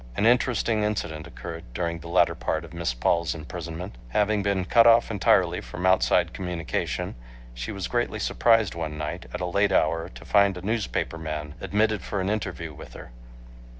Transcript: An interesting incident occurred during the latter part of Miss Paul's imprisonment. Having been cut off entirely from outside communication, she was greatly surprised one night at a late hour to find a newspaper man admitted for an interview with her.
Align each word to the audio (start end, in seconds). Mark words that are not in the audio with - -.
An 0.15 0.25
interesting 0.25 0.81
incident 0.83 1.27
occurred 1.27 1.63
during 1.75 1.99
the 1.99 2.07
latter 2.07 2.33
part 2.33 2.65
of 2.65 2.73
Miss 2.73 2.91
Paul's 2.91 3.35
imprisonment. 3.35 3.99
Having 4.09 4.41
been 4.41 4.65
cut 4.65 4.87
off 4.87 5.11
entirely 5.11 5.61
from 5.61 5.85
outside 5.85 6.33
communication, 6.33 7.13
she 7.53 7.71
was 7.71 7.87
greatly 7.87 8.17
surprised 8.17 8.73
one 8.73 8.97
night 8.97 9.27
at 9.31 9.41
a 9.41 9.45
late 9.45 9.71
hour 9.71 10.09
to 10.09 10.25
find 10.25 10.57
a 10.57 10.63
newspaper 10.63 11.19
man 11.19 11.53
admitted 11.61 12.01
for 12.01 12.19
an 12.19 12.31
interview 12.31 12.73
with 12.73 12.93
her. 12.95 13.11